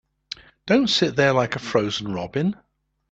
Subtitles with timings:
[0.65, 2.55] Don't sit there like a frozen robin.